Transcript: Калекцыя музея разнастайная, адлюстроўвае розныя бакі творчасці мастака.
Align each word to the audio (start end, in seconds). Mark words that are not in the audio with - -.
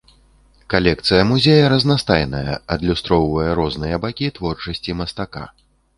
Калекцыя 0.73 1.25
музея 1.31 1.67
разнастайная, 1.73 2.55
адлюстроўвае 2.77 3.51
розныя 3.61 3.95
бакі 4.07 4.31
творчасці 4.39 4.91
мастака. 5.03 5.45